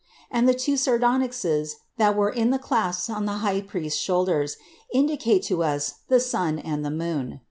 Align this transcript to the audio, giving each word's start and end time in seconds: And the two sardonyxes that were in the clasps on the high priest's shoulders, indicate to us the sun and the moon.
And 0.31 0.49
the 0.49 0.55
two 0.55 0.77
sardonyxes 0.77 1.75
that 1.97 2.15
were 2.17 2.31
in 2.31 2.49
the 2.49 2.57
clasps 2.57 3.07
on 3.07 3.25
the 3.27 3.33
high 3.45 3.61
priest's 3.61 4.01
shoulders, 4.01 4.57
indicate 4.91 5.43
to 5.43 5.61
us 5.61 5.93
the 6.09 6.19
sun 6.19 6.57
and 6.57 6.83
the 6.83 6.89
moon. 6.89 7.39